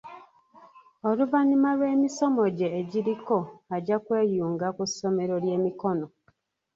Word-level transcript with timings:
Oluvannyuma 1.09 1.69
lw'emisomo 1.77 2.43
gye 2.57 2.67
egiriko 2.79 3.37
ajja 3.75 3.97
kweyunga 4.05 4.67
ku 4.75 4.83
ssomero 4.89 5.35
ly'emikono. 5.43 6.05